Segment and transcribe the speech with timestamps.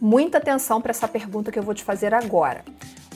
[0.00, 2.64] Muita atenção para essa pergunta que eu vou te fazer agora.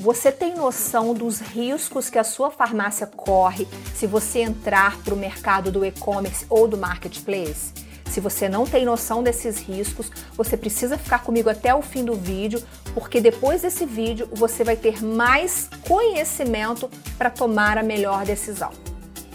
[0.01, 5.17] Você tem noção dos riscos que a sua farmácia corre se você entrar para o
[5.17, 7.73] mercado do e-commerce ou do marketplace?
[8.09, 12.15] Se você não tem noção desses riscos, você precisa ficar comigo até o fim do
[12.15, 12.63] vídeo,
[12.95, 18.71] porque depois desse vídeo você vai ter mais conhecimento para tomar a melhor decisão.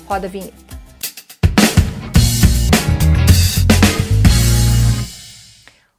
[0.08, 0.63] Roda a vinheta.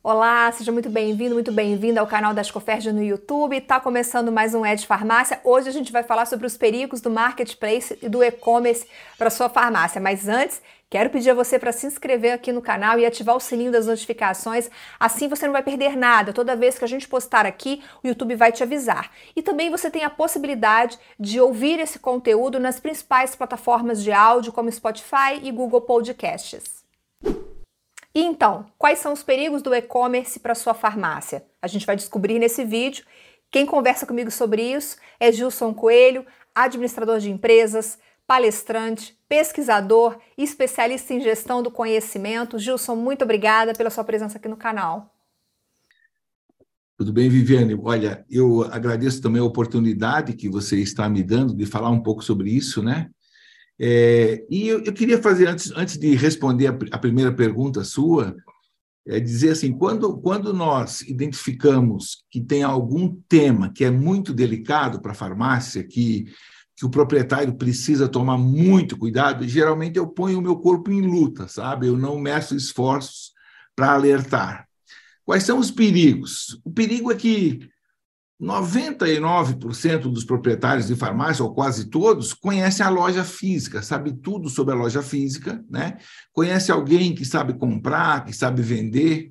[0.07, 3.57] Olá, seja muito bem-vindo, muito bem-vinda ao canal da Escoferge no YouTube.
[3.57, 5.41] Está começando mais um Ed Farmácia.
[5.43, 9.49] Hoje a gente vai falar sobre os perigos do marketplace e do e-commerce para sua
[9.49, 9.99] farmácia.
[9.99, 10.61] Mas antes,
[10.91, 13.87] quero pedir a você para se inscrever aqui no canal e ativar o sininho das
[13.87, 14.69] notificações.
[15.01, 16.35] Assim você não vai perder nada.
[16.35, 19.11] Toda vez que a gente postar aqui, o YouTube vai te avisar.
[19.35, 24.53] E também você tem a possibilidade de ouvir esse conteúdo nas principais plataformas de áudio,
[24.53, 26.85] como Spotify e Google Podcasts.
[28.15, 31.45] E então, quais são os perigos do e-commerce para sua farmácia?
[31.61, 33.05] A gente vai descobrir nesse vídeo.
[33.51, 41.13] Quem conversa comigo sobre isso é Gilson Coelho, administrador de empresas, palestrante, pesquisador e especialista
[41.13, 42.59] em gestão do conhecimento.
[42.59, 45.13] Gilson, muito obrigada pela sua presença aqui no canal.
[46.97, 47.75] Tudo bem, Viviane?
[47.83, 52.23] Olha, eu agradeço também a oportunidade que você está me dando de falar um pouco
[52.23, 53.11] sobre isso, né?
[53.81, 58.37] É, e eu, eu, queria fazer, antes, antes de responder a, a primeira pergunta sua,
[59.07, 65.01] é dizer assim: quando, quando nós identificamos que tem algum tema que é muito delicado
[65.01, 66.25] para a farmácia, que,
[66.77, 71.49] que o proprietário precisa tomar muito cuidado, geralmente eu ponho o meu corpo em luta,
[71.49, 71.89] sabe?
[71.89, 73.33] Eu não meço esforços
[73.77, 74.67] para alertar.
[75.25, 76.61] Quais são os perigos?
[76.65, 77.69] O perigo é que
[78.45, 84.75] 99% dos proprietários de farmácia, ou quase todos, conhecem a loja física, sabe tudo sobre
[84.75, 85.97] a loja física, né?
[86.33, 89.31] Conhece alguém que sabe comprar, que sabe vender.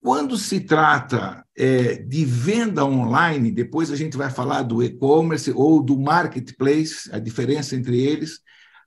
[0.00, 5.82] Quando se trata é, de venda online, depois a gente vai falar do e-commerce ou
[5.82, 8.40] do marketplace, a diferença entre eles,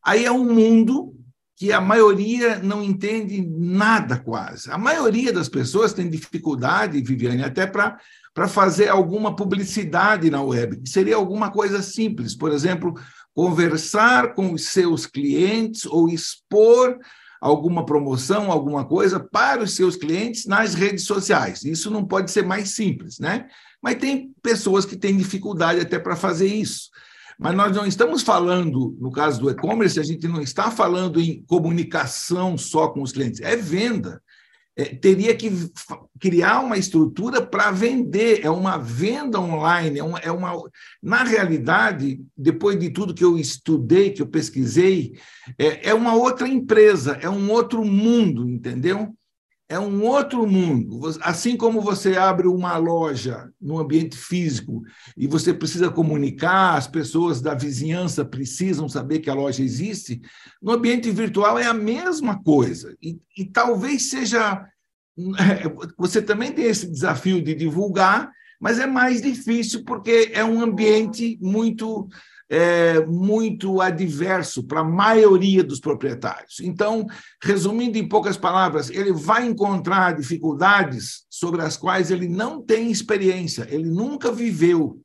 [0.05, 1.15] aí é um mundo
[1.61, 4.71] que a maioria não entende nada quase.
[4.71, 11.15] A maioria das pessoas tem dificuldade, Viviane, até para fazer alguma publicidade na web, seria
[11.15, 12.95] alguma coisa simples, por exemplo,
[13.31, 16.97] conversar com os seus clientes ou expor
[17.39, 21.63] alguma promoção, alguma coisa para os seus clientes nas redes sociais.
[21.63, 23.45] Isso não pode ser mais simples, né?
[23.79, 26.89] Mas tem pessoas que têm dificuldade até para fazer isso.
[27.41, 31.43] Mas nós não estamos falando, no caso do e-commerce, a gente não está falando em
[31.43, 34.21] comunicação só com os clientes, é venda
[34.75, 35.51] é, teria que
[36.19, 40.53] criar uma estrutura para vender, é uma venda online, é uma, é uma.
[41.01, 45.13] Na realidade, depois de tudo que eu estudei, que eu pesquisei,
[45.57, 49.13] é, é uma outra empresa, é um outro mundo, entendeu?
[49.71, 50.99] É um outro mundo.
[51.21, 54.83] Assim como você abre uma loja no ambiente físico
[55.15, 60.21] e você precisa comunicar, as pessoas da vizinhança precisam saber que a loja existe,
[60.61, 62.97] no ambiente virtual é a mesma coisa.
[63.01, 64.65] E, e talvez seja.
[65.97, 68.29] Você também tem esse desafio de divulgar,
[68.59, 72.09] mas é mais difícil porque é um ambiente muito
[72.51, 76.59] é, muito adverso para a maioria dos proprietários.
[76.59, 77.07] Então,
[77.41, 83.65] resumindo em poucas palavras, ele vai encontrar dificuldades sobre as quais ele não tem experiência,
[83.71, 84.99] ele nunca viveu.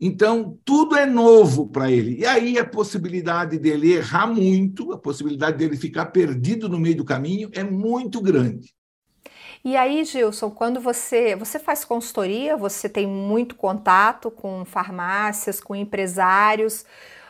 [0.00, 2.20] Então, tudo é novo para ele.
[2.20, 7.04] E aí a possibilidade dele errar muito, a possibilidade dele ficar perdido no meio do
[7.04, 8.72] caminho é muito grande.
[9.70, 15.76] E aí, Gilson, quando você você faz consultoria, você tem muito contato com farmácias, com
[15.76, 16.86] empresários,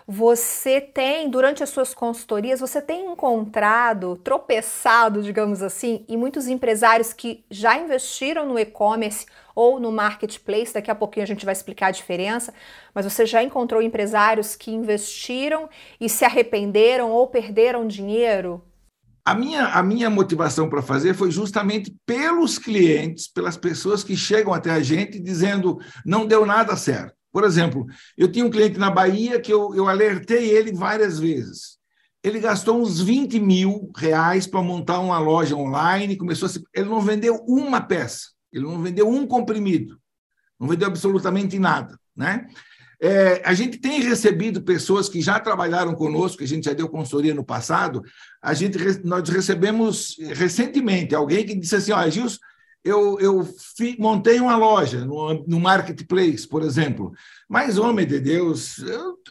[0.06, 7.12] você tem, durante as suas consultorias, você tem encontrado, tropeçado, digamos assim, em muitos empresários
[7.12, 11.88] que já investiram no e-commerce ou no marketplace, daqui a pouquinho a gente vai explicar
[11.88, 12.54] a diferença,
[12.94, 15.68] mas você já encontrou empresários que investiram
[16.00, 18.62] e se arrependeram ou perderam dinheiro?
[19.28, 24.54] A minha, a minha motivação para fazer foi justamente pelos clientes, pelas pessoas que chegam
[24.54, 27.12] até a gente dizendo não deu nada certo.
[27.30, 27.84] Por exemplo,
[28.16, 31.76] eu tinha um cliente na Bahia que eu, eu alertei ele várias vezes.
[32.24, 36.64] Ele gastou uns 20 mil reais para montar uma loja online, começou a se...
[36.72, 40.00] ele não vendeu uma peça, ele não vendeu um comprimido,
[40.58, 42.48] não vendeu absolutamente nada, né?
[43.00, 46.88] É, a gente tem recebido pessoas que já trabalharam conosco, que a gente já deu
[46.88, 48.02] consultoria no passado.
[48.42, 52.38] A gente, nós recebemos recentemente alguém que disse assim: Ó, Gilson,
[52.84, 53.44] eu, eu
[53.76, 57.12] fi, montei uma loja no, no, marketplace, por exemplo,
[57.48, 58.78] mas, homem de Deus,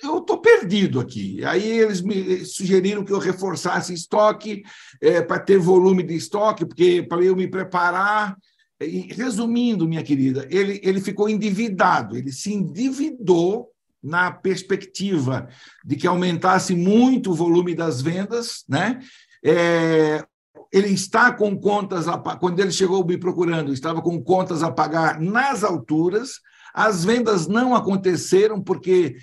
[0.04, 1.44] eu estou perdido aqui.
[1.44, 4.64] Aí eles me sugeriram que eu reforçasse estoque
[5.02, 8.38] é, para ter volume de estoque, porque para eu me preparar
[8.80, 13.72] resumindo, minha querida, ele, ele ficou endividado, ele se endividou
[14.04, 15.50] na perspectiva
[15.84, 19.00] de que aumentasse muito o volume das vendas, né?
[19.44, 20.24] É,
[20.72, 25.20] ele está com contas a, quando ele chegou me procurando, estava com contas a pagar
[25.20, 26.40] nas alturas.
[26.74, 29.16] As vendas não aconteceram porque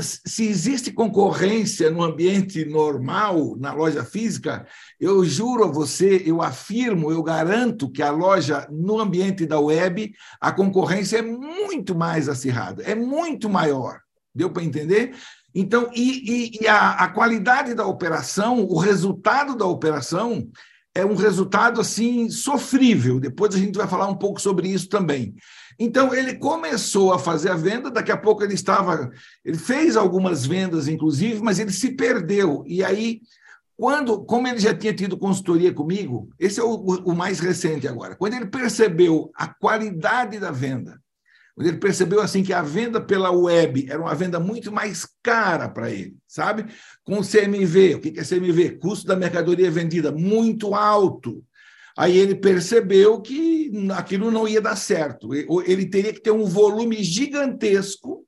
[0.00, 4.66] se existe concorrência no ambiente normal, na loja física,
[5.00, 10.12] eu juro a você, eu afirmo, eu garanto que a loja, no ambiente da web,
[10.40, 14.00] a concorrência é muito mais acirrada, é muito maior.
[14.34, 15.14] Deu para entender?
[15.54, 20.46] Então, e, e, e a, a qualidade da operação, o resultado da operação,
[20.94, 23.20] é um resultado assim sofrível.
[23.20, 25.34] Depois a gente vai falar um pouco sobre isso também.
[25.78, 29.10] Então ele começou a fazer a venda, daqui a pouco ele estava,
[29.44, 32.64] ele fez algumas vendas inclusive, mas ele se perdeu.
[32.66, 33.20] E aí
[33.76, 38.16] quando, como ele já tinha tido consultoria comigo, esse é o, o mais recente agora.
[38.16, 40.98] Quando ele percebeu a qualidade da venda,
[41.54, 45.68] quando ele percebeu assim que a venda pela web era uma venda muito mais cara
[45.68, 46.66] para ele, sabe?
[47.04, 48.78] Com CMV, o que é CMV?
[48.78, 51.44] Custo da mercadoria vendida muito alto.
[51.96, 55.34] Aí ele percebeu que aquilo não ia dar certo.
[55.34, 58.26] Ele teria que ter um volume gigantesco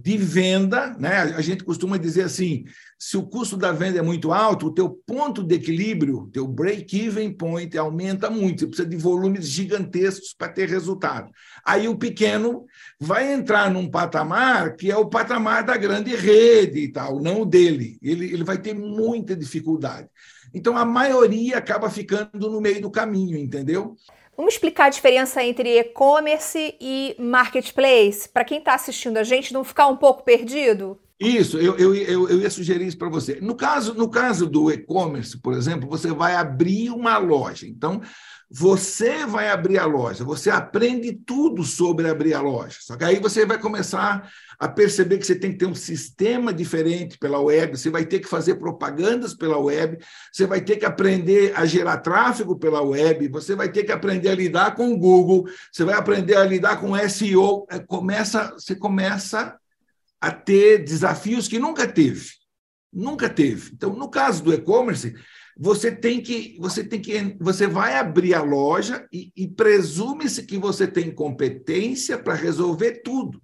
[0.00, 1.22] de venda, né?
[1.22, 2.64] A gente costuma dizer assim,
[2.96, 7.32] se o custo da venda é muito alto, o teu ponto de equilíbrio, teu break-even
[7.32, 11.32] point aumenta muito, você precisa de volumes gigantescos para ter resultado.
[11.64, 12.64] Aí o pequeno
[13.00, 17.46] vai entrar num patamar que é o patamar da grande rede e tal, não o
[17.46, 17.98] dele.
[18.00, 20.08] Ele, ele vai ter muita dificuldade.
[20.52, 23.96] Então a maioria acaba ficando no meio do caminho, entendeu?
[24.36, 29.64] Vamos explicar a diferença entre e-commerce e marketplace, para quem está assistindo a gente não
[29.64, 30.96] ficar um pouco perdido?
[31.18, 33.40] Isso, eu, eu, eu, eu ia sugerir isso para você.
[33.40, 37.66] No caso, no caso do e-commerce, por exemplo, você vai abrir uma loja.
[37.66, 38.00] Então,
[38.50, 42.78] você vai abrir a loja, você aprende tudo sobre abrir a loja.
[42.80, 46.52] Só que aí você vai começar a perceber que você tem que ter um sistema
[46.52, 49.98] diferente pela web, você vai ter que fazer propagandas pela web,
[50.32, 54.30] você vai ter que aprender a gerar tráfego pela web, você vai ter que aprender
[54.30, 57.66] a lidar com o Google, você vai aprender a lidar com SEO.
[57.70, 59.56] É, começa, você começa
[60.20, 62.30] a ter desafios que nunca teve.
[62.92, 63.72] Nunca teve.
[63.74, 65.14] Então, no caso do e-commerce,
[65.58, 70.56] você tem que você tem que você vai abrir a loja e, e presume-se que
[70.56, 73.42] você tem competência para resolver tudo.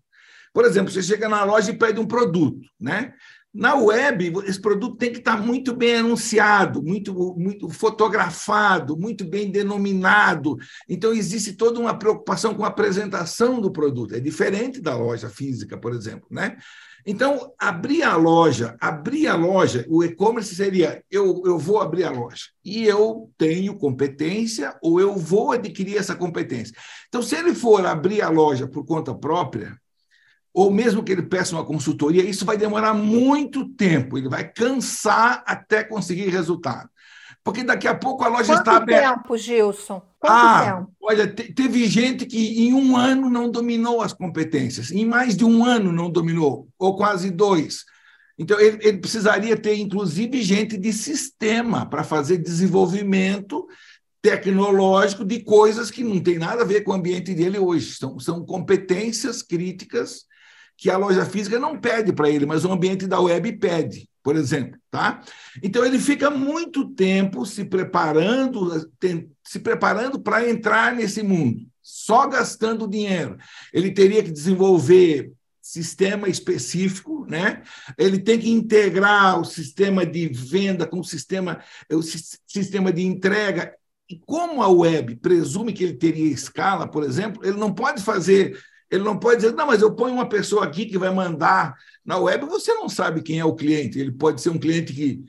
[0.52, 3.12] Por exemplo, você chega na loja e pede um produto, né?
[3.52, 9.49] Na web, esse produto tem que estar muito bem anunciado, muito, muito fotografado, muito bem
[9.49, 10.56] denominado.
[10.88, 14.16] Então, existe toda uma preocupação com a apresentação do produto.
[14.16, 16.26] É diferente da loja física, por exemplo.
[16.32, 16.56] Né?
[17.06, 22.10] Então, abrir a loja, abrir a loja, o e-commerce seria: eu, eu vou abrir a
[22.10, 26.74] loja e eu tenho competência ou eu vou adquirir essa competência.
[27.08, 29.76] Então, se ele for abrir a loja por conta própria,
[30.52, 35.42] ou mesmo que ele peça uma consultoria, isso vai demorar muito tempo, ele vai cansar
[35.46, 36.88] até conseguir resultado.
[37.44, 39.06] Porque daqui a pouco a loja Quanto está aberta.
[39.06, 40.02] Quanto tempo, Gilson?
[40.19, 40.93] Quanto ah, tempo?
[41.02, 45.62] Olha, teve gente que em um ano não dominou as competências, em mais de um
[45.62, 47.85] ano não dominou, ou quase dois.
[48.38, 53.69] Então, ele, ele precisaria ter, inclusive, gente de sistema para fazer desenvolvimento
[54.23, 57.94] tecnológico de coisas que não tem nada a ver com o ambiente dele hoje.
[57.94, 60.25] São, são competências críticas
[60.78, 64.37] que a loja física não pede para ele, mas o ambiente da web pede por
[64.37, 65.23] exemplo, tá?
[65.62, 68.90] Então ele fica muito tempo se preparando,
[69.45, 73.37] se preparando para entrar nesse mundo, só gastando dinheiro.
[73.71, 77.62] Ele teria que desenvolver sistema específico, né?
[77.99, 81.62] Ele tem que integrar o sistema de venda com o sistema,
[81.93, 83.75] o sistema de entrega.
[84.09, 88.59] E como a web presume que ele teria escala, por exemplo, ele não pode fazer
[88.94, 91.74] ele não pode dizer, não, mas eu ponho uma pessoa aqui que vai mandar
[92.04, 93.98] na web, você não sabe quem é o cliente.
[93.98, 95.24] Ele pode ser um cliente que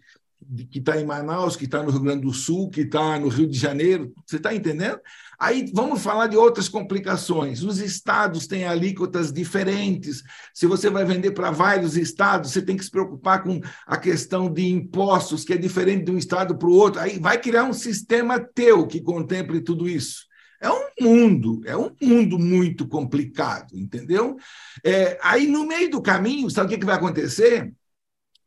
[0.70, 3.48] que está em Manaus, que está no Rio Grande do Sul, que está no Rio
[3.48, 4.14] de Janeiro.
[4.26, 5.00] Você está entendendo?
[5.40, 7.64] Aí vamos falar de outras complicações.
[7.64, 10.24] Os estados têm alíquotas diferentes.
[10.54, 14.52] Se você vai vender para vários estados, você tem que se preocupar com a questão
[14.52, 17.02] de impostos, que é diferente de um estado para o outro.
[17.02, 20.25] Aí vai criar um sistema teu que contemple tudo isso.
[20.62, 24.38] É um mundo, é um mundo muito complicado, entendeu?
[24.84, 27.72] É, aí, no meio do caminho, sabe o que, que vai acontecer?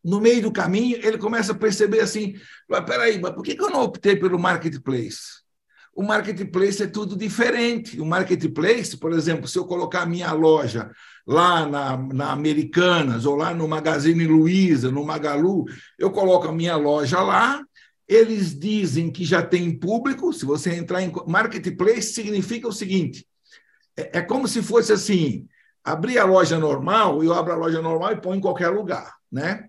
[0.05, 2.35] No meio do caminho, ele começa a perceber assim:
[2.87, 5.39] peraí, mas por que, que eu não optei pelo marketplace?
[5.99, 8.01] O marketplace é tudo diferente.
[8.01, 10.93] O marketplace, por exemplo, se eu colocar a minha loja
[11.27, 15.65] lá na, na Americanas ou lá no Magazine Luiza, no Magalu,
[15.99, 17.65] eu coloco a minha loja lá
[18.09, 20.33] eles dizem que já tem público.
[20.33, 23.27] Se você entrar em marketplace, significa o seguinte:
[23.97, 25.47] é, é como se fosse assim:
[25.85, 29.69] abrir a loja normal, eu abro a loja normal e ponho em qualquer lugar, né?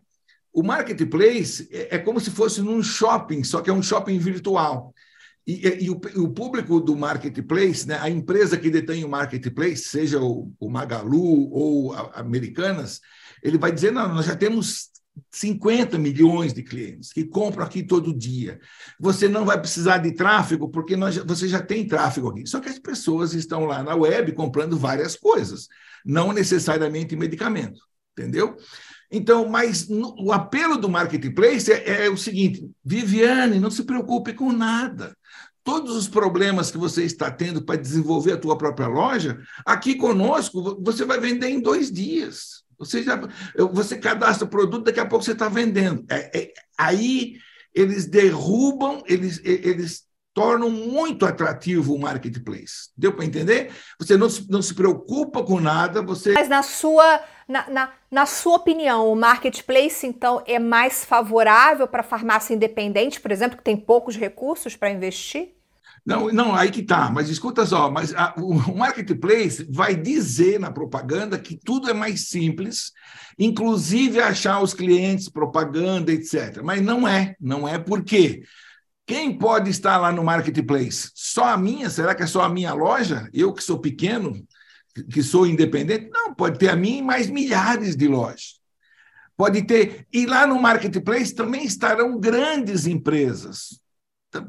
[0.53, 4.93] O marketplace é, é como se fosse num shopping, só que é um shopping virtual.
[5.45, 9.83] E, e, e o, o, público do marketplace, né, a empresa que detém o marketplace,
[9.83, 13.01] seja o, o Magalu ou a, Americanas,
[13.43, 14.89] ele vai dizer: não, nós já temos
[15.31, 18.59] 50 milhões de clientes que compram aqui todo dia.
[18.99, 22.47] Você não vai precisar de tráfego, porque nós, você já tem tráfego aqui.
[22.47, 25.67] Só que as pessoas estão lá na web comprando várias coisas,
[26.05, 27.81] não necessariamente medicamento,
[28.17, 28.55] entendeu?
[29.11, 34.33] Então, mas no, o apelo do marketplace é, é o seguinte: Viviane, não se preocupe
[34.33, 35.15] com nada
[35.63, 40.81] todos os problemas que você está tendo para desenvolver a tua própria loja, aqui conosco
[40.81, 42.63] você vai vender em dois dias.
[42.79, 43.19] Você, já,
[43.71, 46.05] você cadastra o produto, daqui a pouco você está vendendo.
[46.09, 47.35] É, é, aí
[47.75, 52.89] eles derrubam, eles, eles tornam muito atrativo o marketplace.
[52.97, 53.73] Deu para entender?
[53.99, 56.33] Você não se, não se preocupa com nada, você.
[56.33, 61.99] Mas na sua, na, na, na sua opinião, o marketplace, então, é mais favorável para
[61.99, 65.58] a farmácia independente, por exemplo, que tem poucos recursos para investir?
[66.09, 67.11] Não, não, aí que tá.
[67.11, 72.29] Mas escuta só, mas a, o marketplace vai dizer na propaganda que tudo é mais
[72.29, 72.91] simples,
[73.37, 76.63] inclusive achar os clientes, propaganda, etc.
[76.63, 78.41] Mas não é, não é por quê?
[79.05, 81.11] Quem pode estar lá no marketplace?
[81.13, 81.91] Só a minha?
[81.91, 83.29] Será que é só a minha loja?
[83.31, 84.43] Eu que sou pequeno,
[85.11, 86.09] que sou independente?
[86.11, 88.59] Não, pode ter a minha e mais milhares de lojas.
[89.37, 90.07] Pode ter.
[90.11, 93.79] E lá no marketplace também estarão grandes empresas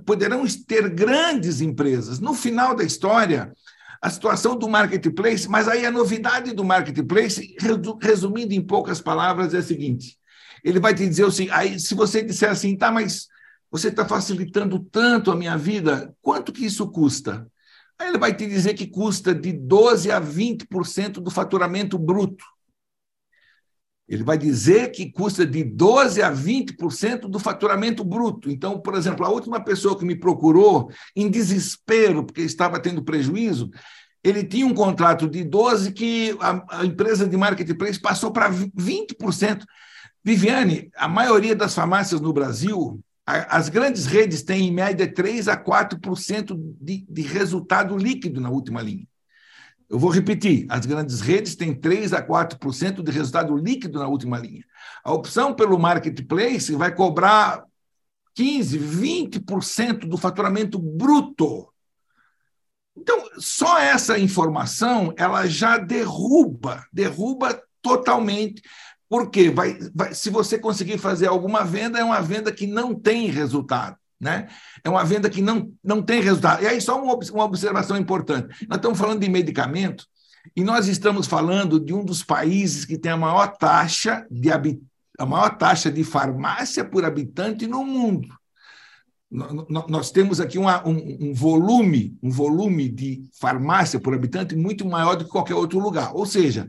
[0.05, 2.21] poderão ter grandes empresas.
[2.21, 3.53] No final da história,
[4.01, 7.57] a situação do marketplace, mas aí a novidade do marketplace,
[8.01, 10.19] resumindo em poucas palavras, é a seguinte:
[10.65, 13.29] ele vai te dizer assim, aí se você disser assim, tá, mas
[13.71, 17.47] você está facilitando tanto a minha vida, quanto que isso custa?
[17.99, 22.45] Aí ele vai te dizer que custa de 12 a 20% do faturamento bruto.
[24.11, 28.51] Ele vai dizer que custa de 12% a 20% do faturamento bruto.
[28.51, 33.71] Então, por exemplo, a última pessoa que me procurou em desespero, porque estava tendo prejuízo,
[34.25, 39.63] ele tinha um contrato de 12% que a, a empresa de marketplace passou para 20%.
[40.25, 45.47] Viviane, a maioria das farmácias no Brasil, a, as grandes redes têm, em média, 3%
[45.47, 49.07] a 4% de, de resultado líquido na última linha.
[49.91, 54.39] Eu vou repetir: as grandes redes têm 3 a 4% de resultado líquido na última
[54.39, 54.65] linha.
[55.03, 57.65] A opção pelo marketplace vai cobrar
[58.35, 61.69] 15, 20% do faturamento bruto.
[62.97, 68.63] Então, só essa informação ela já derruba, derruba totalmente,
[69.09, 73.27] porque vai, vai, se você conseguir fazer alguma venda, é uma venda que não tem
[73.27, 73.97] resultado.
[74.21, 74.49] Né?
[74.85, 76.63] É uma venda que não, não tem resultado.
[76.63, 80.05] E aí, só uma, observação importante: nós estamos falando de medicamento
[80.55, 84.51] e nós estamos falando de um dos países que tem a maior taxa de,
[85.19, 88.29] a maior taxa de farmácia por habitante no mundo.
[89.89, 95.15] Nós temos aqui uma, um, um, volume, um volume de farmácia por habitante muito maior
[95.15, 96.15] do que qualquer outro lugar.
[96.17, 96.67] Ou seja,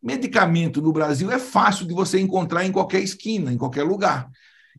[0.00, 4.30] medicamento no Brasil é fácil de você encontrar em qualquer esquina, em qualquer lugar.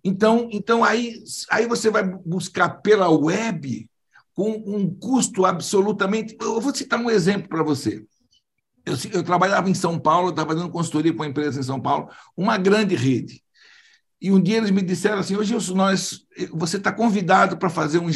[0.07, 3.89] Então, então aí, aí você vai buscar pela web
[4.35, 6.37] com um custo absolutamente.
[6.39, 8.05] Eu vou citar um exemplo para você.
[8.85, 12.07] Eu, eu, trabalhava em São Paulo, estava fazendo consultoria para uma empresa em São Paulo,
[12.37, 13.41] uma grande rede.
[14.21, 16.19] E um dia eles me disseram assim: hoje nós,
[16.51, 18.07] você está convidado para fazer um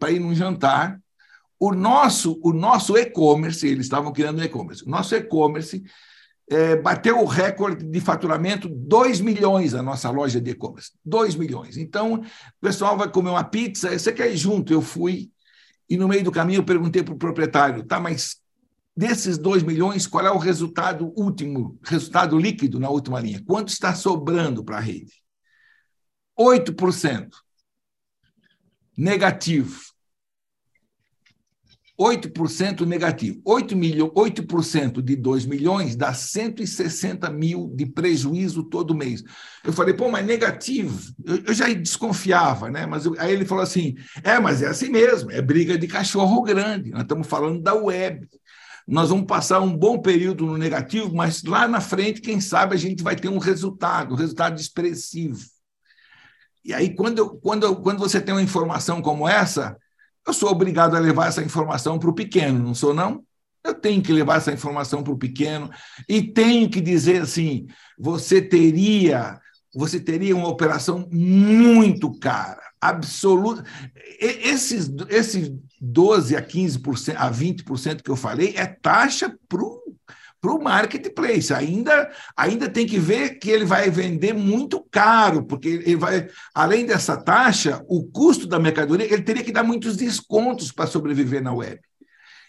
[0.00, 1.00] para ir num jantar.
[1.60, 4.82] O nosso, o nosso e-commerce, eles estavam criando e-commerce.
[4.84, 5.84] O nosso e-commerce
[6.50, 10.90] é, bateu o recorde de faturamento, 2 milhões a nossa loja de e-commerce.
[11.04, 11.76] 2 milhões.
[11.76, 12.24] Então, o
[12.60, 14.72] pessoal vai comer uma pizza, você quer ir junto?
[14.72, 15.30] Eu fui,
[15.88, 18.40] e no meio do caminho eu perguntei para o proprietário, tá, mas
[18.96, 23.42] desses 2 milhões, qual é o resultado último, resultado líquido na última linha?
[23.46, 25.12] Quanto está sobrando para a rede?
[26.38, 27.28] 8%.
[28.96, 29.80] Negativo.
[32.00, 33.42] 8% negativo.
[33.46, 39.22] 8%, milho, 8 de 2 milhões dá 160 mil de prejuízo todo mês.
[39.62, 40.98] Eu falei, pô, mas negativo.
[41.22, 42.86] Eu, eu já desconfiava, né?
[42.86, 46.40] Mas eu, aí ele falou assim: é, mas é assim mesmo, é briga de cachorro
[46.42, 46.90] grande.
[46.90, 48.26] Nós estamos falando da web.
[48.88, 52.78] Nós vamos passar um bom período no negativo, mas lá na frente, quem sabe, a
[52.78, 55.38] gente vai ter um resultado, um resultado expressivo.
[56.64, 59.76] E aí, quando, eu, quando, quando você tem uma informação como essa,
[60.26, 63.24] eu sou obrigado a levar essa informação para o pequeno, não sou, não?
[63.62, 65.70] Eu tenho que levar essa informação para o pequeno
[66.08, 67.66] e tenho que dizer assim:
[67.98, 69.38] você teria
[69.74, 73.64] você teria uma operação muito cara, absoluta.
[74.18, 79.79] Esses, esses 12 a 15%, a 20% que eu falei é taxa para o
[80.40, 81.52] para o marketplace.
[81.52, 86.86] Ainda, ainda tem que ver que ele vai vender muito caro, porque ele vai, além
[86.86, 91.52] dessa taxa, o custo da mercadoria, ele teria que dar muitos descontos para sobreviver na
[91.52, 91.80] web.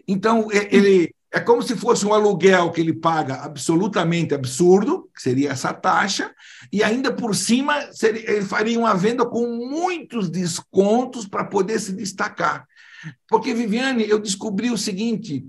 [0.07, 5.51] Então, ele é como se fosse um aluguel que ele paga absolutamente absurdo, que seria
[5.51, 6.33] essa taxa,
[6.71, 11.93] e ainda por cima seria, ele faria uma venda com muitos descontos para poder se
[11.93, 12.67] destacar.
[13.29, 15.45] Porque, Viviane, eu descobri o seguinte: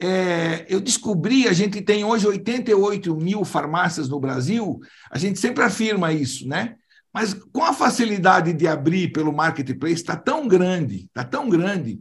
[0.00, 4.80] é, eu descobri, a gente tem hoje 88 mil farmácias no Brasil,
[5.10, 6.76] a gente sempre afirma isso, né?
[7.12, 12.00] Mas com a facilidade de abrir pelo marketplace, está tão grande, está tão grande,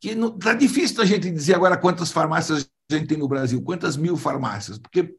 [0.00, 3.96] que está difícil a gente dizer agora quantas farmácias a gente tem no Brasil, quantas
[3.96, 5.14] mil farmácias, porque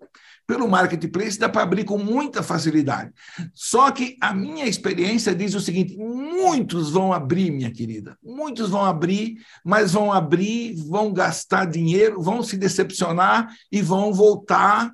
[0.52, 3.10] pelo marketplace dá para abrir com muita facilidade.
[3.54, 8.84] Só que a minha experiência diz o seguinte: muitos vão abrir, minha querida, muitos vão
[8.84, 14.92] abrir, mas vão abrir, vão gastar dinheiro, vão se decepcionar e vão voltar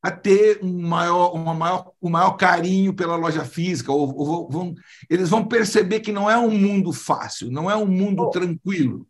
[0.00, 4.72] a ter um maior, uma maior, um maior carinho pela loja física, ou, ou vão,
[5.10, 8.30] eles vão perceber que não é um mundo fácil, não é um mundo oh.
[8.30, 9.04] tranquilo.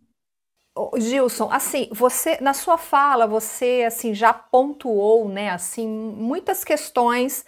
[0.97, 7.45] Gilson, assim, você na sua fala você assim já pontuou, né, assim, muitas questões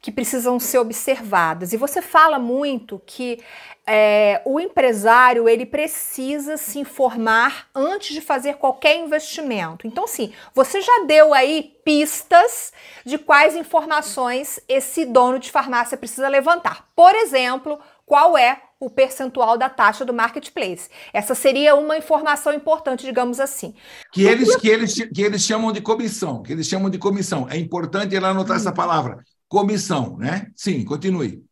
[0.00, 1.72] que precisam ser observadas.
[1.72, 3.42] E você fala muito que
[3.84, 9.86] é, o empresário ele precisa se informar antes de fazer qualquer investimento.
[9.86, 12.72] Então, sim, você já deu aí pistas
[13.04, 16.88] de quais informações esse dono de farmácia precisa levantar.
[16.94, 20.88] Por exemplo, qual é o percentual da taxa do marketplace.
[21.12, 23.74] Essa seria uma informação importante, digamos assim.
[24.12, 27.46] Que eles, que eles, que eles chamam de comissão, que eles chamam de comissão.
[27.50, 28.60] É importante ela anotar hum.
[28.60, 30.46] essa palavra, comissão, né?
[30.56, 31.44] Sim, continue.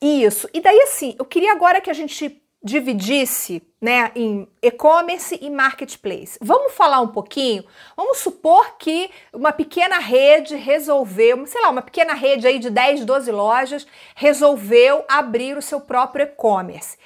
[0.00, 0.48] Isso.
[0.52, 6.38] E daí, assim, eu queria agora que a gente dividisse né, em e-commerce e marketplace.
[6.42, 7.64] Vamos falar um pouquinho?
[7.96, 13.04] Vamos supor que uma pequena rede resolveu, sei lá, uma pequena rede aí de 10,
[13.04, 16.98] 12 lojas resolveu abrir o seu próprio e-commerce.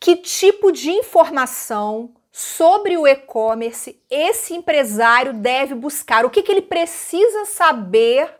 [0.00, 6.24] Que tipo de informação sobre o e-commerce esse empresário deve buscar?
[6.24, 8.30] O que, que ele precisa saber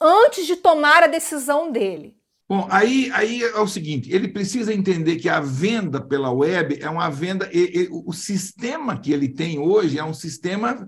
[0.00, 2.15] antes de tomar a decisão dele?
[2.48, 6.88] Bom, aí, aí é o seguinte: ele precisa entender que a venda pela web é
[6.88, 7.50] uma venda.
[7.52, 10.86] E, e, o sistema que ele tem hoje é um sistema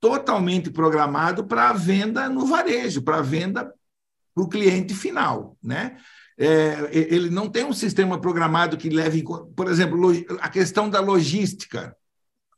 [0.00, 3.72] totalmente programado para a venda no varejo, para a venda
[4.34, 5.56] para o cliente final.
[5.62, 5.96] Né?
[6.38, 9.22] É, ele não tem um sistema programado que leve,
[9.54, 10.10] por exemplo,
[10.40, 11.96] a questão da logística.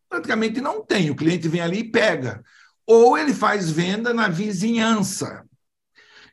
[0.08, 1.10] Praticamente não tem.
[1.10, 2.42] O cliente vem ali e pega.
[2.86, 5.44] Ou ele faz venda na vizinhança.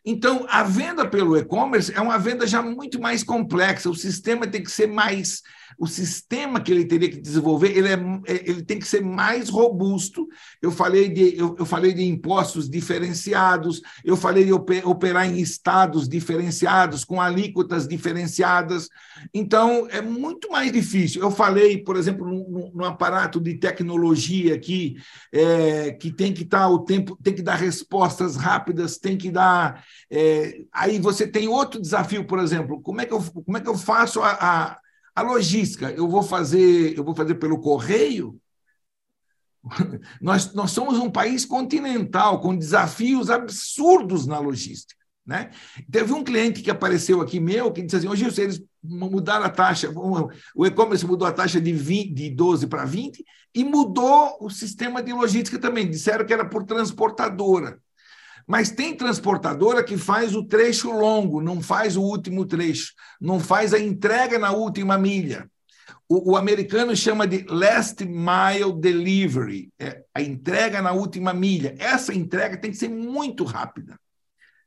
[0.04, 3.90] Então, a venda pelo e-commerce é uma venda já muito mais complexa.
[3.90, 5.42] O sistema tem que ser mais
[5.82, 7.94] o sistema que ele teria que desenvolver ele, é,
[8.28, 10.28] é, ele tem que ser mais robusto.
[10.62, 16.08] Eu falei, de, eu, eu falei de impostos diferenciados, eu falei de operar em estados
[16.08, 18.90] diferenciados, com alíquotas diferenciadas.
[19.34, 21.20] Então, é muito mais difícil.
[21.20, 24.98] Eu falei, por exemplo, no, no aparato de tecnologia aqui,
[25.34, 29.84] é, que tem que estar o tempo, tem que dar respostas rápidas, tem que dar.
[30.12, 33.68] É, aí você tem outro desafio, por exemplo, como é que eu, como é que
[33.68, 34.82] eu faço a, a
[35.16, 38.40] a logística, eu vou fazer, eu vou fazer pelo correio?
[40.20, 45.00] Nós, nós somos um país continental com desafios absurdos na logística.
[45.24, 45.52] Né?
[45.90, 49.92] Teve um cliente que apareceu aqui meu que disse assim: hoje eles mudaram a taxa,
[50.56, 55.04] o e-commerce mudou a taxa de, 20, de 12 para 20 e mudou o sistema
[55.04, 55.90] de logística também.
[55.90, 57.80] Disseram que era por transportadora.
[58.52, 63.74] Mas tem transportadora que faz o trecho longo, não faz o último trecho, não faz
[63.74, 65.50] a entrega na última milha.
[66.06, 71.78] O, o americano chama de last mile delivery, é a entrega na última milha.
[71.80, 73.98] Essa entrega tem que ser muito rápida.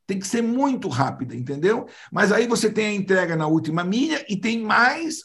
[0.07, 1.87] Tem que ser muito rápida, entendeu?
[2.11, 5.25] Mas aí você tem a entrega na última milha e tem mais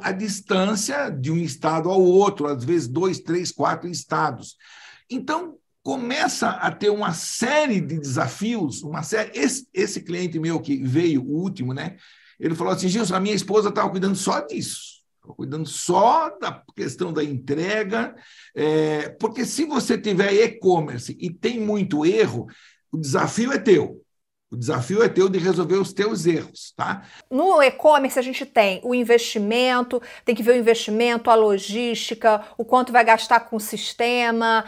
[0.00, 4.56] a distância de um estado ao outro, às vezes dois, três, quatro estados.
[5.10, 9.38] Então, começa a ter uma série de desafios, uma série.
[9.38, 11.96] Esse, esse cliente meu que veio, o último, né?
[12.40, 14.80] Ele falou assim: Gilson, a minha esposa estava cuidando só disso,
[15.20, 18.16] cuidando só da questão da entrega,
[18.52, 22.48] é, porque se você tiver e-commerce e tem muito erro,
[22.90, 24.04] o desafio é teu.
[24.48, 27.02] O desafio é teu de resolver os teus erros, tá?
[27.28, 32.64] No e-commerce a gente tem o investimento, tem que ver o investimento, a logística, o
[32.64, 34.64] quanto vai gastar com o sistema,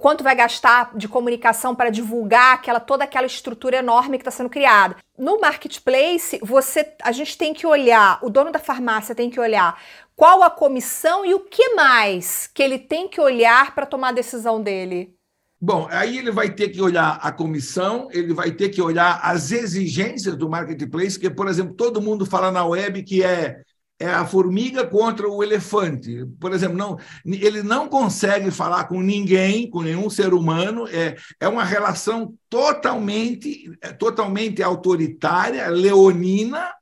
[0.00, 4.50] quanto vai gastar de comunicação para divulgar aquela toda aquela estrutura enorme que está sendo
[4.50, 4.96] criada.
[5.16, 9.80] No marketplace, você, a gente tem que olhar, o dono da farmácia tem que olhar
[10.16, 14.12] qual a comissão e o que mais que ele tem que olhar para tomar a
[14.12, 15.16] decisão dele.
[15.64, 19.52] Bom, aí ele vai ter que olhar a comissão, ele vai ter que olhar as
[19.52, 23.62] exigências do marketplace, que, por exemplo, todo mundo fala na web que é,
[23.96, 26.26] é a formiga contra o elefante.
[26.40, 31.46] Por exemplo, não, ele não consegue falar com ninguém, com nenhum ser humano, é, é
[31.46, 36.72] uma relação totalmente, é totalmente autoritária, leonina,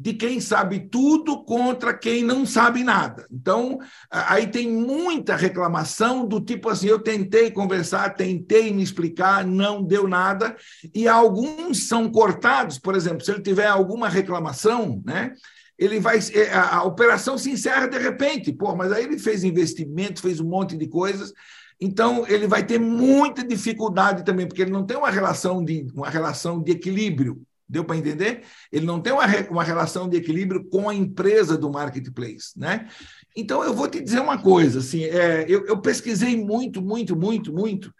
[0.00, 3.26] de quem sabe tudo contra quem não sabe nada.
[3.32, 9.82] Então, aí tem muita reclamação do tipo assim: eu tentei conversar, tentei me explicar, não
[9.82, 10.56] deu nada,
[10.94, 15.32] e alguns são cortados, por exemplo, se ele tiver alguma reclamação, né?
[15.76, 19.42] Ele vai é, a, a operação se encerra de repente, pô, mas aí ele fez
[19.42, 21.32] investimento, fez um monte de coisas,
[21.80, 26.08] então ele vai ter muita dificuldade também, porque ele não tem uma relação de uma
[26.08, 27.40] relação de equilíbrio.
[27.68, 28.42] Deu para entender?
[28.72, 32.88] Ele não tem uma, uma relação de equilíbrio com a empresa do marketplace, né?
[33.36, 37.52] Então, eu vou te dizer uma coisa, assim, é, eu, eu pesquisei muito, muito, muito,
[37.52, 37.92] muito.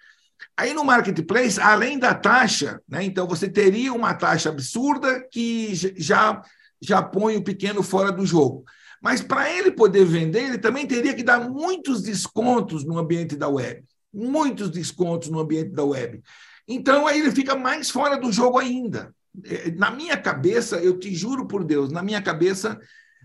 [0.57, 6.43] Aí no marketplace, além da taxa, né, então você teria uma taxa absurda que já,
[6.81, 8.65] já põe o pequeno fora do jogo.
[9.01, 13.49] Mas para ele poder vender, ele também teria que dar muitos descontos no ambiente da
[13.49, 13.85] web.
[14.13, 16.21] Muitos descontos no ambiente da web.
[16.67, 19.15] Então aí ele fica mais fora do jogo ainda.
[19.45, 22.79] É, na minha cabeça, eu te juro por Deus, na minha cabeça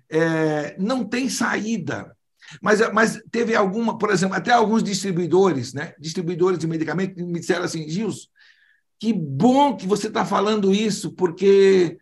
[0.09, 2.15] é, não tem saída.
[2.61, 5.93] Mas, mas teve alguma, por exemplo, até alguns distribuidores, né?
[5.99, 8.29] Distribuidores de medicamentos me disseram assim, Gils,
[8.99, 11.97] que bom que você está falando isso, porque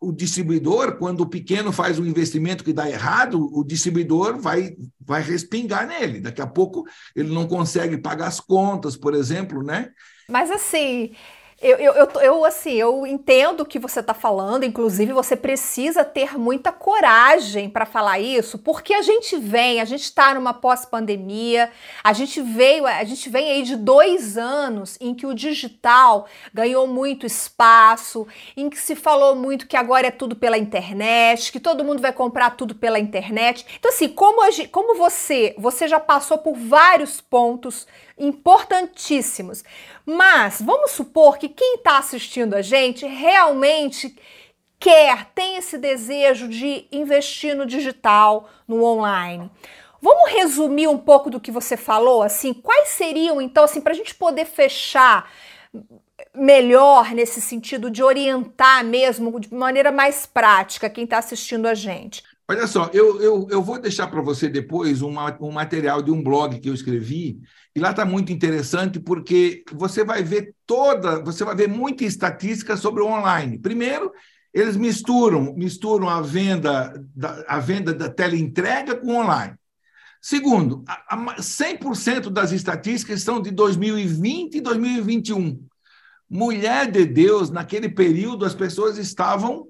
[0.00, 5.22] o distribuidor, quando o pequeno faz um investimento que dá errado, o distribuidor vai, vai
[5.22, 6.20] respingar nele.
[6.20, 6.84] Daqui a pouco
[7.16, 9.90] ele não consegue pagar as contas, por exemplo, né?
[10.30, 11.12] Mas assim,
[11.60, 16.04] eu, eu, eu, eu, assim, eu entendo o que você está falando, inclusive você precisa
[16.04, 21.68] ter muita coragem para falar isso, porque a gente vem, a gente está numa pós-pandemia,
[22.04, 26.86] a gente veio, a gente vem aí de dois anos em que o digital ganhou
[26.86, 28.24] muito espaço,
[28.56, 32.12] em que se falou muito que agora é tudo pela internet, que todo mundo vai
[32.12, 33.66] comprar tudo pela internet.
[33.76, 37.84] Então, assim, como, a, como você, você já passou por vários pontos
[38.18, 39.62] importantíssimos.
[40.04, 44.16] Mas vamos supor que quem está assistindo a gente realmente
[44.78, 49.50] quer, tem esse desejo de investir no digital, no online.
[50.00, 53.96] Vamos resumir um pouco do que você falou, assim, quais seriam então, assim, para a
[53.96, 55.30] gente poder fechar
[56.34, 62.22] melhor nesse sentido de orientar mesmo de maneira mais prática quem está assistindo a gente?
[62.50, 66.22] Olha só, eu, eu, eu vou deixar para você depois uma, um material de um
[66.22, 67.38] blog que eu escrevi,
[67.76, 72.74] e lá está muito interessante porque você vai ver toda, você vai ver muita estatística
[72.74, 73.58] sobre o online.
[73.58, 74.10] Primeiro,
[74.54, 79.54] eles misturam, misturam a venda da, a venda da teleentrega com online.
[80.18, 80.82] Segundo,
[81.38, 85.62] 100% das estatísticas são de 2020 e 2021.
[86.30, 89.68] Mulher de Deus, naquele período, as pessoas estavam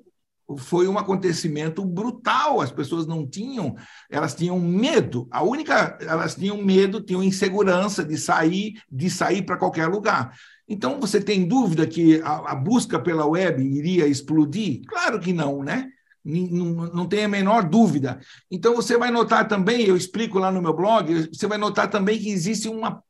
[0.56, 2.60] foi um acontecimento brutal.
[2.60, 3.76] As pessoas não tinham,
[4.10, 5.28] elas tinham medo.
[5.30, 10.32] A única, elas tinham medo, tinham insegurança de sair, de sair para qualquer lugar.
[10.66, 14.82] Então, você tem dúvida que a, a, busca pela web iria explodir?
[14.86, 15.88] Claro que não, né?
[16.24, 18.20] Não, não tem a menor dúvida.
[18.50, 22.18] Então, você vai notar também, eu explico lá no meu blog, você vai notar também
[22.18, 23.02] que existe uma.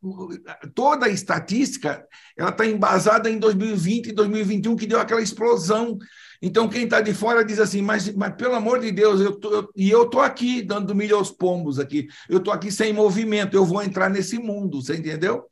[0.72, 5.98] Toda a estatística ela está embasada em 2020 e 2021, que deu aquela explosão
[6.40, 9.52] então, quem está de fora diz assim, mas, mas pelo amor de Deus, eu tô,
[9.52, 13.56] eu, e eu estou aqui dando milho aos pombos aqui, eu estou aqui sem movimento,
[13.56, 15.44] eu vou entrar nesse mundo, você entendeu?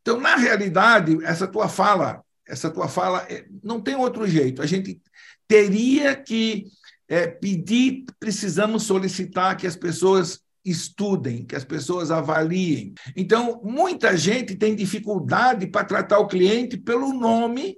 [0.00, 4.62] Então, na realidade, essa tua fala, essa tua fala, é, não tem outro jeito.
[4.62, 5.00] A gente
[5.46, 6.66] teria que
[7.08, 12.94] é, pedir, precisamos solicitar que as pessoas estudem, que as pessoas avaliem.
[13.16, 17.76] Então, muita gente tem dificuldade para tratar o cliente pelo nome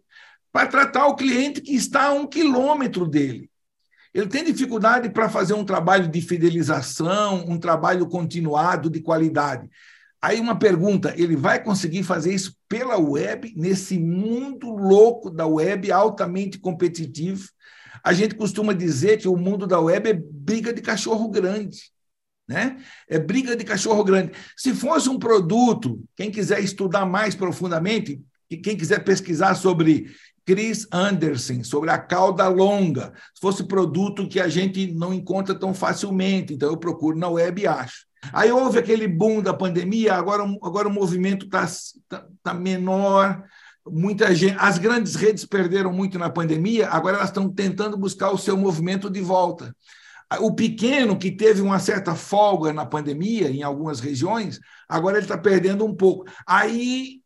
[0.53, 3.51] para tratar o cliente que está a um quilômetro dele.
[4.13, 9.69] Ele tem dificuldade para fazer um trabalho de fidelização, um trabalho continuado de qualidade.
[10.21, 15.91] Aí uma pergunta: ele vai conseguir fazer isso pela web, nesse mundo louco da web,
[15.93, 17.49] altamente competitivo?
[18.03, 21.93] A gente costuma dizer que o mundo da web é briga de cachorro grande.
[22.49, 22.83] Né?
[23.09, 24.33] É briga de cachorro grande.
[24.57, 30.11] Se fosse um produto, quem quiser estudar mais profundamente, e quem quiser pesquisar sobre
[30.51, 33.13] Chris Anderson, sobre a cauda longa.
[33.33, 37.63] Se fosse produto que a gente não encontra tão facilmente, então eu procuro na web
[37.63, 38.05] e acho.
[38.33, 41.69] Aí houve aquele boom da pandemia, agora, agora o movimento está
[42.09, 43.45] tá, tá menor,
[43.87, 48.39] muita gente, as grandes redes perderam muito na pandemia, agora elas estão tentando buscar o
[48.39, 49.73] seu movimento de volta.
[50.41, 54.59] O pequeno, que teve uma certa folga na pandemia, em algumas regiões,
[54.89, 56.25] agora ele está perdendo um pouco.
[56.45, 57.21] Aí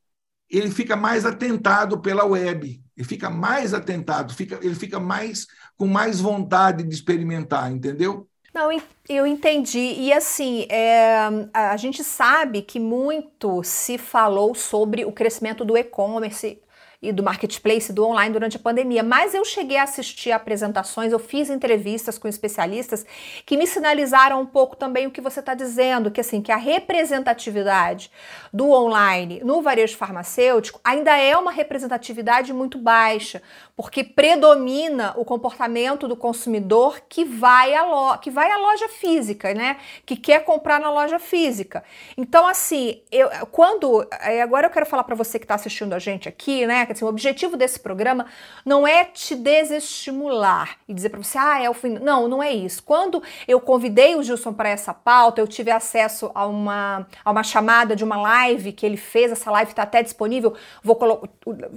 [0.51, 5.87] ele fica mais atentado pela web, ele fica mais atentado, fica, ele fica mais com
[5.87, 8.29] mais vontade de experimentar, entendeu?
[8.55, 8.71] Não,
[9.09, 9.95] eu entendi.
[9.99, 16.61] E assim, é, a gente sabe que muito se falou sobre o crescimento do e-commerce
[17.05, 19.03] e do marketplace, do online durante a pandemia.
[19.03, 23.05] Mas eu cheguei a assistir apresentações, eu fiz entrevistas com especialistas
[23.45, 26.57] que me sinalizaram um pouco também o que você está dizendo, que assim, que a
[26.57, 28.11] representatividade
[28.53, 33.43] do online no varejo farmacêutico ainda é uma representatividade muito baixa,
[33.77, 39.53] porque predomina o comportamento do consumidor que vai à, lo que vai à loja física,
[39.53, 39.79] né?
[40.07, 41.83] Que quer comprar na loja física.
[42.17, 44.07] Então, assim, eu, quando.
[44.43, 46.87] Agora eu quero falar para você que está assistindo a gente aqui, né?
[46.95, 48.27] Assim, o objetivo desse programa
[48.65, 51.99] não é te desestimular e dizer para você, ah, é o fim.
[51.99, 52.83] Não, não é isso.
[52.83, 57.43] Quando eu convidei o Gilson para essa pauta, eu tive acesso a uma, a uma
[57.43, 60.55] chamada de uma live que ele fez, essa live está até disponível.
[60.83, 61.29] Vou, colo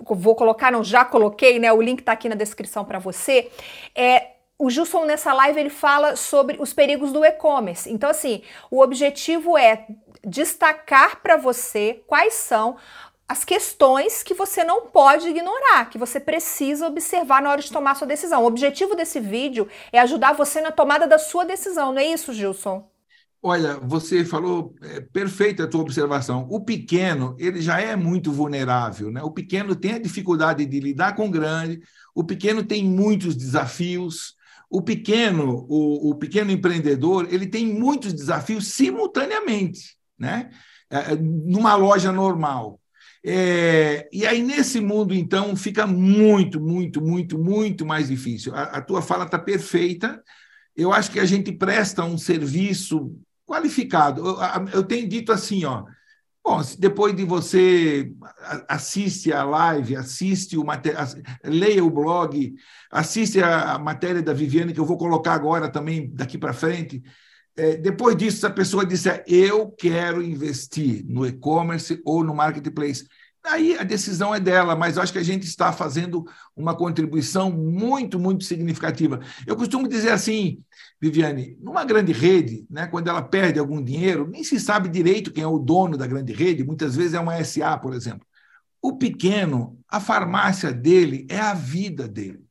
[0.06, 1.72] vou colocar, não, já coloquei, né?
[1.74, 3.52] O link está aqui na descrição para você.
[3.96, 7.92] É, o Gilson nessa live ele fala sobre os perigos do e-commerce.
[7.92, 9.86] Então assim, o objetivo é
[10.26, 12.76] destacar para você quais são
[13.28, 17.96] as questões que você não pode ignorar, que você precisa observar na hora de tomar
[17.96, 18.44] sua decisão.
[18.44, 22.34] O objetivo desse vídeo é ajudar você na tomada da sua decisão, não é isso,
[22.34, 22.90] Gilson?
[23.42, 26.48] Olha, você falou é, perfeita a tua observação.
[26.50, 29.22] O pequeno, ele já é muito vulnerável, né?
[29.22, 31.80] O pequeno tem a dificuldade de lidar com o grande,
[32.16, 34.36] o pequeno tem muitos desafios.
[34.70, 40.50] O pequeno, o, o pequeno empreendedor, ele tem muitos desafios simultaneamente, né?
[40.90, 42.80] É, numa loja normal.
[43.24, 48.56] É, e aí, nesse mundo, então, fica muito, muito, muito, muito mais difícil.
[48.56, 50.22] A, a tua fala está perfeita.
[50.76, 54.26] Eu acho que a gente presta um serviço qualificado.
[54.26, 54.38] Eu,
[54.74, 55.86] eu tenho dito assim, ó.
[56.48, 58.10] Bom, depois de você
[58.70, 60.64] assiste a live, assiste o
[61.44, 62.54] leia o blog,
[62.90, 67.04] assiste a matéria da Viviane que eu vou colocar agora também daqui para frente.
[67.58, 73.08] É, depois disso, a pessoa disser eu quero investir no e-commerce ou no marketplace,
[73.48, 78.20] Aí a decisão é dela, mas acho que a gente está fazendo uma contribuição muito,
[78.20, 79.22] muito significativa.
[79.46, 80.60] Eu costumo dizer assim,
[81.00, 85.44] Viviane, numa grande rede, né, quando ela perde algum dinheiro, nem se sabe direito quem
[85.44, 88.26] é o dono da grande rede, muitas vezes é uma SA, por exemplo.
[88.82, 92.46] O pequeno, a farmácia dele é a vida dele.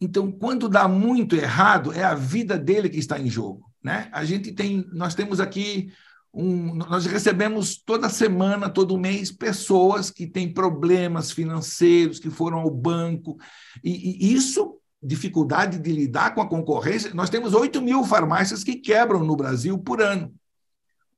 [0.00, 3.70] Então, quando dá muito errado, é a vida dele que está em jogo.
[3.86, 4.08] Né?
[4.10, 5.92] A gente tem, nós temos aqui
[6.34, 12.68] um, nós recebemos toda semana, todo mês, pessoas que têm problemas financeiros, que foram ao
[12.68, 13.38] banco,
[13.84, 17.14] e, e isso, dificuldade de lidar com a concorrência.
[17.14, 20.34] Nós temos 8 mil farmácias que quebram no Brasil por ano.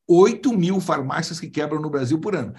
[0.06, 2.52] 8 mil farmácias que quebram no Brasil por ano.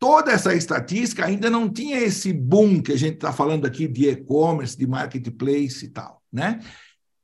[0.00, 4.08] Toda essa estatística ainda não tinha esse boom que a gente está falando aqui de
[4.08, 6.20] e-commerce, de marketplace e tal.
[6.32, 6.58] Né?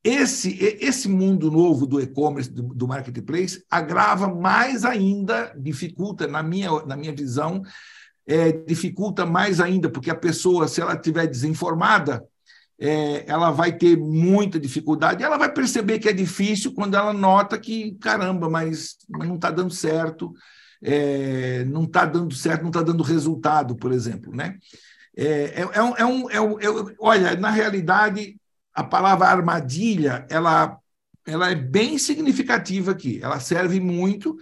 [0.04, 6.70] Esse, esse mundo novo do e-commerce, do, do, marketplace, agrava mais ainda, dificulta, na minha,
[6.84, 7.62] na minha visão,
[8.26, 12.22] é, dificulta mais ainda, porque a pessoa, se ela estiver desinformada,
[12.78, 15.22] é, ela vai ter muita dificuldade.
[15.22, 19.72] Ela vai perceber que é difícil quando ela nota que, caramba, mas, não está dando
[19.72, 20.34] certo,
[20.82, 24.34] é, não está dando certo, não está dando resultado, por exemplo.
[24.34, 24.58] Né?
[25.16, 28.36] É, é, é um, é um, é um, é olha, na realidade,
[28.74, 30.78] a palavra armadilha ela,
[31.26, 33.20] ela é bem significativa aqui.
[33.22, 34.36] Ela serve muito.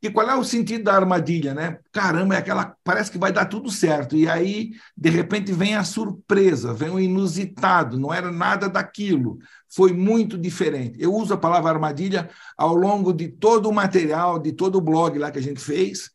[0.00, 1.78] E qual é o sentido da armadilha, né?
[1.90, 5.82] Caramba, é aquela parece que vai dar tudo certo e aí de repente vem a
[5.82, 9.38] surpresa, vem o inusitado, não era nada daquilo,
[9.74, 10.98] foi muito diferente.
[11.00, 15.18] Eu uso a palavra armadilha ao longo de todo o material, de todo o blog
[15.18, 16.10] lá que a gente fez,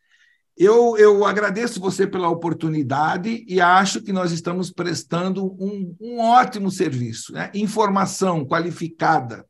[0.59, 6.69] eu, eu agradeço você pela oportunidade e acho que nós estamos prestando um, um ótimo
[6.69, 7.31] serviço.
[7.31, 7.49] Né?
[7.53, 9.45] Informação qualificada.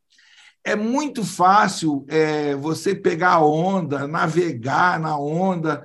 [0.64, 5.84] É muito fácil é, você pegar a onda, navegar na onda.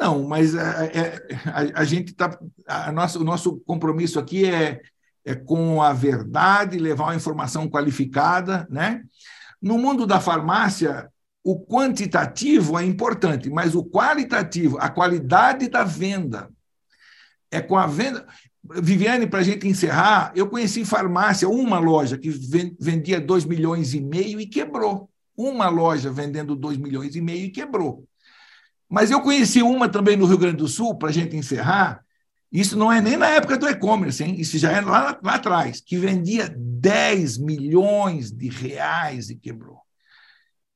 [0.00, 2.38] Não, mas é, é, a, a, gente está.
[3.18, 4.80] O nosso compromisso aqui é,
[5.26, 8.66] é com a verdade, levar uma informação qualificada.
[8.70, 9.02] Né?
[9.60, 11.10] No mundo da farmácia,
[11.50, 16.50] o quantitativo é importante, mas o qualitativo, a qualidade da venda,
[17.50, 18.26] é com a venda.
[18.62, 22.28] Viviane, para a gente encerrar, eu conheci farmácia, uma loja que
[22.78, 25.08] vendia 2 milhões e meio e quebrou.
[25.34, 28.04] Uma loja vendendo 2 milhões e meio e quebrou.
[28.86, 32.04] Mas eu conheci uma também no Rio Grande do Sul, para a gente encerrar,
[32.52, 34.34] isso não é nem na época do e-commerce, hein?
[34.38, 39.87] isso já é lá, lá atrás, que vendia 10 milhões de reais e quebrou.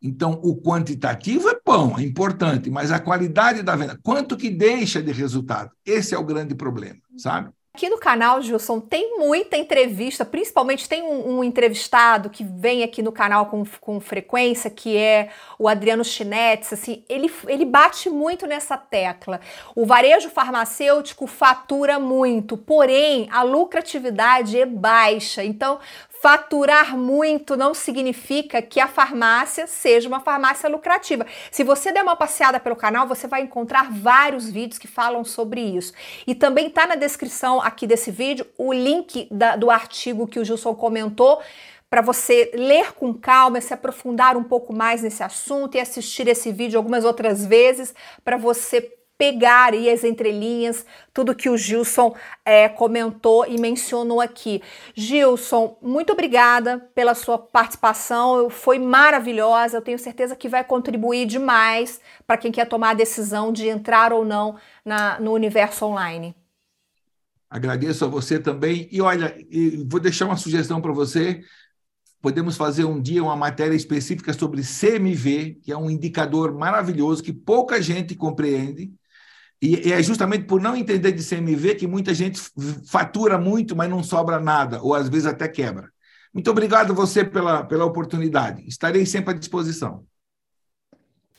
[0.03, 5.01] Então, o quantitativo é bom, é importante, mas a qualidade da venda, quanto que deixa
[5.01, 5.71] de resultado?
[5.87, 7.51] Esse é o grande problema, sabe?
[7.75, 13.01] Aqui no canal, Gilson, tem muita entrevista, principalmente tem um, um, entrevistado que vem aqui
[13.01, 18.47] no canal com, com frequência, que é o Adriano Chinetes, assim, ele, ele bate muito
[18.47, 19.41] nessa tecla.
[19.75, 25.43] O varejo farmacêutico fatura muito, porém a lucratividade é baixa.
[25.43, 25.79] Então,
[26.23, 31.27] Faturar muito não significa que a farmácia seja uma farmácia lucrativa.
[31.51, 35.61] Se você der uma passeada pelo canal, você vai encontrar vários vídeos que falam sobre
[35.61, 35.93] isso.
[36.25, 40.45] E também está na descrição aqui desse vídeo o link da, do artigo que o
[40.45, 41.43] Gilson comentou
[41.91, 46.53] para você ler com calma, se aprofundar um pouco mais nesse assunto e assistir esse
[46.53, 47.93] vídeo algumas outras vezes
[48.25, 52.13] para você pegar aí as entrelinhas, tudo que o Gilson
[52.45, 54.61] é, comentou e mencionou aqui.
[54.97, 62.01] Gilson, muito obrigada pela sua participação, foi maravilhosa, eu tenho certeza que vai contribuir demais
[62.27, 66.35] para quem quer tomar a decisão de entrar ou não na, no universo online.
[67.49, 68.89] Agradeço a você também.
[68.91, 69.37] E olha,
[69.89, 71.43] vou deixar uma sugestão para você.
[72.21, 77.33] Podemos fazer um dia uma matéria específica sobre CMV, que é um indicador maravilhoso que
[77.33, 78.93] pouca gente compreende
[79.63, 82.41] e, é justamente por não entender de CMV que muita gente
[82.85, 85.89] fatura muito, mas não sobra nada, ou às vezes até quebra.
[86.35, 88.67] Muito obrigado você pela, pela oportunidade.
[88.67, 90.05] Estarei sempre à disposição.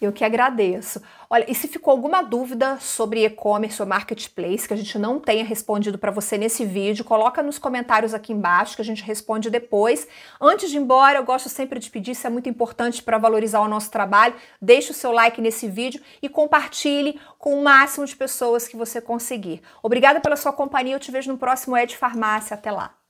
[0.06, 1.02] Eu que agradeço.
[1.30, 5.46] Olha, e se ficou alguma dúvida sobre e-commerce ou marketplace que a gente não tenha
[5.46, 10.06] respondido para você nesse vídeo, coloca nos comentários aqui embaixo que a gente responde depois.
[10.42, 13.62] Antes de ir embora, eu gosto sempre de pedir, isso é muito importante para valorizar
[13.62, 18.16] o nosso trabalho, deixe o seu like nesse vídeo e compartilhe com o máximo de
[18.16, 19.62] pessoas que você conseguir.
[19.82, 22.56] Obrigada pela sua companhia, eu te vejo no próximo Ed Farmácia.
[22.56, 23.03] Até lá.